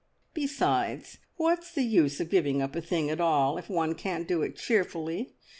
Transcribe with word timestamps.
Besides, 0.33 1.19
what 1.35 1.59
is 1.59 1.73
the 1.73 1.83
use 1.83 2.19
of 2.19 2.31
giving 2.31 2.59
up 2.59 2.75
a 2.75 2.81
thing 2.81 3.11
at 3.11 3.21
all 3.21 3.59
if 3.59 3.69
one 3.69 3.93
can't 3.93 4.27
do 4.27 4.41
it 4.41 4.55
cheerfully? 4.55 5.35